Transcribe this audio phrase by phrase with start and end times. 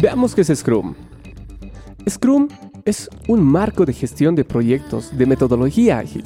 [0.00, 0.94] Veamos qué es Scrum.
[2.08, 2.48] Scrum
[2.84, 6.24] es un marco de gestión de proyectos de metodología ágil.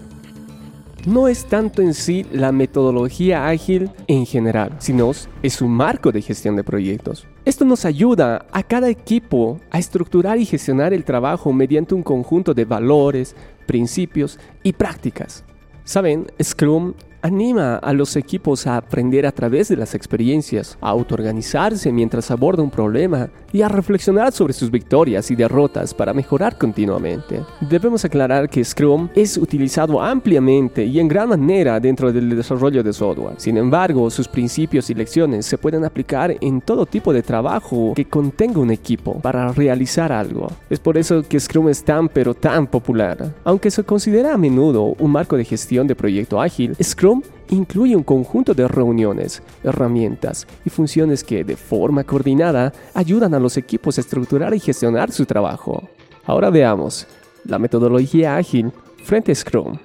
[1.06, 5.10] No es tanto en sí la metodología ágil en general, sino
[5.42, 7.26] es un marco de gestión de proyectos.
[7.44, 12.54] Esto nos ayuda a cada equipo a estructurar y gestionar el trabajo mediante un conjunto
[12.54, 13.34] de valores,
[13.66, 15.44] principios y prácticas.
[15.82, 21.92] Saben, Scrum anima a los equipos a aprender a través de las experiencias, a autoorganizarse
[21.92, 27.40] mientras aborda un problema y a reflexionar sobre sus victorias y derrotas para mejorar continuamente.
[27.60, 32.92] Debemos aclarar que Scrum es utilizado ampliamente y en gran manera dentro del desarrollo de
[32.92, 33.34] software.
[33.38, 38.06] Sin embargo, sus principios y lecciones se pueden aplicar en todo tipo de trabajo que
[38.06, 40.50] contenga un equipo para realizar algo.
[40.68, 43.32] Es por eso que Scrum es tan pero tan popular.
[43.44, 47.11] Aunque se considera a menudo un marco de gestión de proyecto ágil, Scrum
[47.50, 53.56] incluye un conjunto de reuniones, herramientas y funciones que, de forma coordinada, ayudan a los
[53.56, 55.82] equipos a estructurar y gestionar su trabajo.
[56.24, 57.06] Ahora veamos
[57.44, 58.72] la metodología ágil
[59.04, 59.76] frente a Scrum.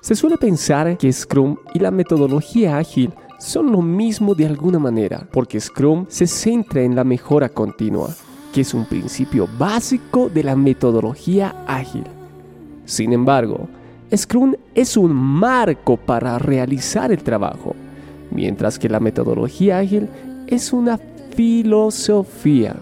[0.00, 5.26] Se suele pensar que Scrum y la metodología ágil son lo mismo de alguna manera,
[5.32, 8.14] porque Scrum se centra en la mejora continua,
[8.52, 12.04] que es un principio básico de la metodología ágil.
[12.84, 13.68] Sin embargo,
[14.16, 17.76] Scrum es un marco para realizar el trabajo,
[18.32, 20.08] mientras que la metodología ágil
[20.48, 20.98] es una
[21.36, 22.74] filosofía.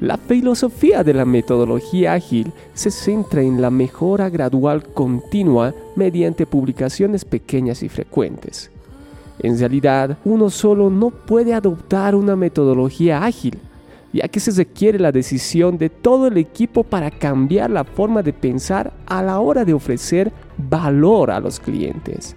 [0.00, 7.24] La filosofía de la metodología ágil se centra en la mejora gradual continua mediante publicaciones
[7.24, 8.70] pequeñas y frecuentes.
[9.40, 13.58] En realidad, uno solo no puede adoptar una metodología ágil,
[14.12, 18.32] ya que se requiere la decisión de todo el equipo para cambiar la forma de
[18.32, 22.36] pensar a la hora de ofrecer valor a los clientes.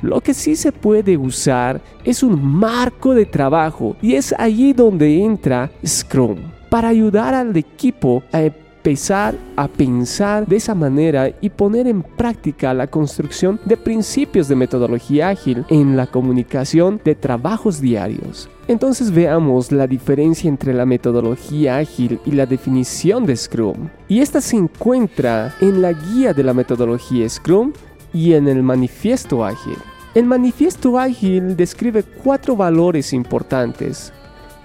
[0.00, 5.24] Lo que sí se puede usar es un marco de trabajo y es allí donde
[5.24, 6.38] entra Scrum
[6.70, 8.42] para ayudar al equipo a
[8.88, 14.56] empezar a pensar de esa manera y poner en práctica la construcción de principios de
[14.56, 18.48] metodología ágil en la comunicación de trabajos diarios.
[18.66, 23.90] Entonces veamos la diferencia entre la metodología ágil y la definición de Scrum.
[24.08, 27.74] Y esta se encuentra en la guía de la metodología Scrum
[28.14, 29.76] y en el manifiesto ágil.
[30.14, 34.14] El manifiesto ágil describe cuatro valores importantes.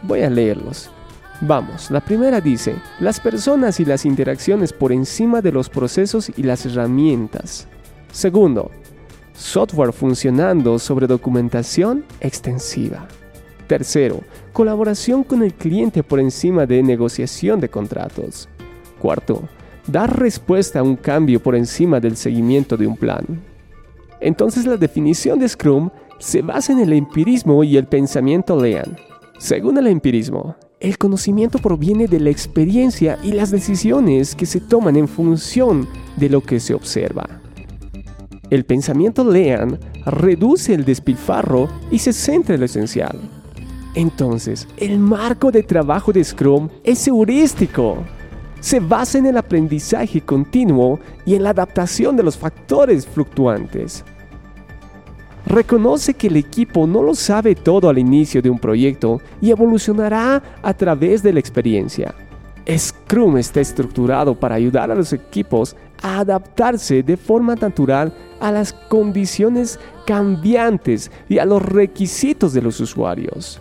[0.02, 0.90] Voy a leerlos.
[1.46, 6.44] Vamos, la primera dice, las personas y las interacciones por encima de los procesos y
[6.44, 7.68] las herramientas.
[8.14, 8.72] Segundo,
[9.34, 13.10] software funcionando sobre documentación extensiva.
[13.68, 14.22] Tercero,
[14.54, 18.48] colaboración con el cliente por encima de negociación de contratos.
[19.02, 19.44] Cuarto,
[19.86, 23.26] dar respuesta a un cambio por encima del seguimiento de un plan.
[24.22, 25.90] Entonces la definición de Scrum
[26.20, 28.96] se basa en el empirismo y el pensamiento Lean.
[29.40, 34.98] Según el empirismo, el conocimiento proviene de la experiencia y las decisiones que se toman
[34.98, 37.42] en función de lo que se observa.
[38.50, 43.18] El pensamiento Lean reduce el despilfarro y se centra en lo esencial.
[43.96, 48.04] Entonces, el marco de trabajo de Scrum es heurístico.
[48.60, 54.04] Se basa en el aprendizaje continuo y en la adaptación de los factores fluctuantes.
[55.46, 60.42] Reconoce que el equipo no lo sabe todo al inicio de un proyecto y evolucionará
[60.62, 62.16] a través de la experiencia.
[62.70, 68.74] Scrum está estructurado para ayudar a los equipos a adaptarse de forma natural a las
[68.74, 73.60] condiciones cambiantes y a los requisitos de los usuarios.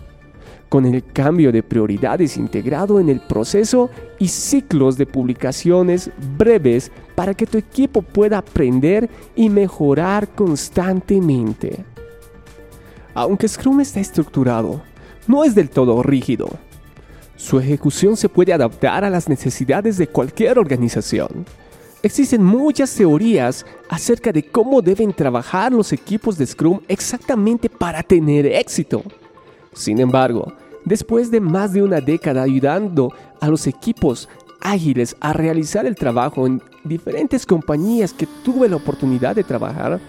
[0.73, 7.35] Con el cambio de prioridades integrado en el proceso y ciclos de publicaciones breves para
[7.35, 11.85] que tu equipo pueda aprender y mejorar constantemente.
[13.13, 14.81] Aunque Scrum está estructurado,
[15.27, 16.49] no es del todo rígido.
[17.35, 21.45] Su ejecución se puede adaptar a las necesidades de cualquier organización.
[22.01, 28.47] Existen muchas teorías acerca de cómo deben trabajar los equipos de Scrum exactamente para tener
[28.47, 29.03] éxito.
[29.75, 30.53] Sin embargo,
[30.85, 34.29] después de más de una década ayudando a los equipos
[34.61, 39.99] ágiles a realizar el trabajo en diferentes compañías que tuve la oportunidad de trabajar,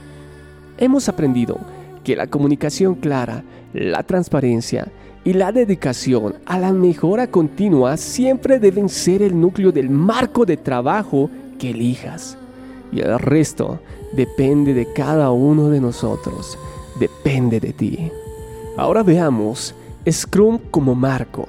[0.78, 1.58] hemos aprendido
[2.02, 3.42] que la comunicación clara,
[3.72, 4.90] la transparencia
[5.24, 10.56] y la dedicación a la mejora continua siempre deben ser el núcleo del marco de
[10.56, 12.36] trabajo que elijas.
[12.92, 13.80] Y el resto
[14.12, 16.58] depende de cada uno de nosotros,
[17.00, 18.12] depende de ti.
[18.76, 19.74] Ahora veamos
[20.10, 21.48] Scrum como marco.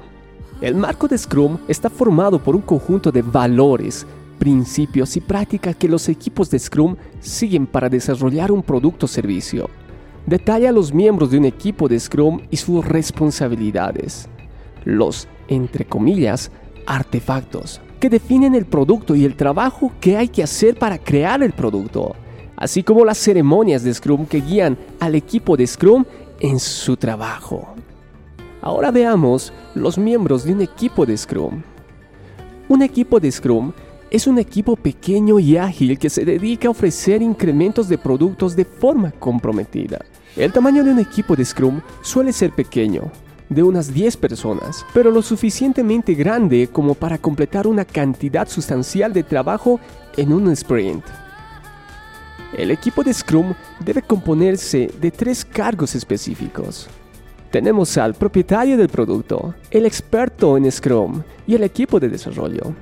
[0.61, 4.07] El marco de Scrum está formado por un conjunto de valores,
[4.39, 9.69] principios y prácticas que los equipos de Scrum siguen para desarrollar un producto o servicio.
[10.25, 14.27] detalla los miembros de un equipo de Scrum y sus responsabilidades.
[14.83, 16.49] Los, entre comillas,
[16.87, 21.51] artefactos que definen el producto y el trabajo que hay que hacer para crear el
[21.51, 22.15] producto,
[22.55, 26.05] así como las ceremonias de Scrum que guían al equipo de Scrum
[26.39, 27.74] en su trabajo.
[28.65, 31.61] Ahora veamos los miembros de un equipo de Scrum.
[32.67, 33.71] Un equipo de Scrum
[34.09, 38.65] es un equipo pequeño y ágil que se dedica a ofrecer incrementos de productos de
[38.65, 39.99] forma comprometida.
[40.35, 43.11] El tamaño de un equipo de Scrum suele ser pequeño,
[43.49, 49.21] de unas 10 personas, pero lo suficientemente grande como para completar una cantidad sustancial de
[49.21, 49.79] trabajo
[50.17, 51.05] en un sprint.
[52.57, 56.89] El equipo de Scrum debe componerse de tres cargos específicos.
[57.55, 62.75] Tenemos al propietario del producto, el experto en Scrum y el equipo de desarrollo.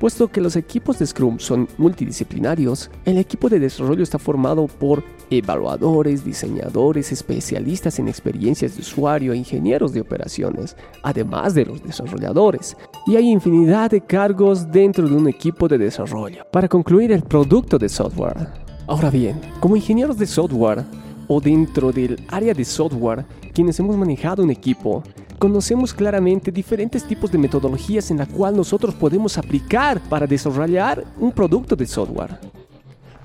[0.00, 5.04] Puesto que los equipos de Scrum son multidisciplinarios, el equipo de desarrollo está formado por
[5.30, 12.76] evaluadores, diseñadores, especialistas en experiencias de usuario e ingenieros de operaciones, además de los desarrolladores.
[13.06, 17.78] Y hay infinidad de cargos dentro de un equipo de desarrollo para concluir el producto
[17.78, 18.48] de software.
[18.88, 20.84] Ahora bien, como ingenieros de software
[21.28, 23.24] o dentro del área de software,
[23.68, 25.02] hemos manejado un equipo,
[25.38, 31.32] conocemos claramente diferentes tipos de metodologías en la cual nosotros podemos aplicar para desarrollar un
[31.32, 32.38] producto de software.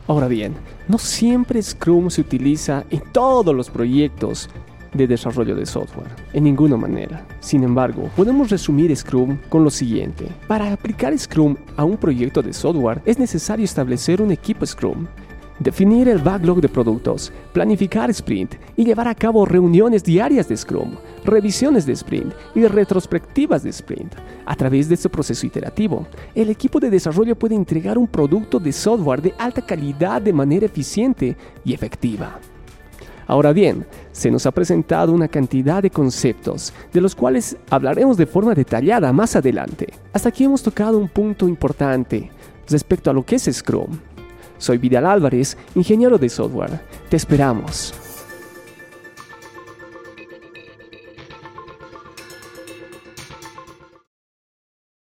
[0.07, 0.53] Ahora bien,
[0.87, 4.49] no siempre Scrum se utiliza en todos los proyectos
[4.93, 7.25] de desarrollo de software, en ninguna manera.
[7.39, 10.27] Sin embargo, podemos resumir Scrum con lo siguiente.
[10.47, 15.07] Para aplicar Scrum a un proyecto de software es necesario establecer un equipo Scrum
[15.59, 20.95] Definir el backlog de productos, planificar sprint y llevar a cabo reuniones diarias de Scrum,
[21.23, 24.13] revisiones de sprint y retrospectivas de sprint.
[24.45, 28.73] A través de este proceso iterativo, el equipo de desarrollo puede entregar un producto de
[28.73, 32.37] software de alta calidad de manera eficiente y efectiva.
[33.25, 38.25] Ahora bien, se nos ha presentado una cantidad de conceptos, de los cuales hablaremos de
[38.25, 39.87] forma detallada más adelante.
[40.11, 42.29] Hasta aquí hemos tocado un punto importante
[42.67, 43.97] respecto a lo que es Scrum.
[44.57, 46.81] Soy Vidal Álvarez, ingeniero de software.
[47.09, 48.04] Te esperamos.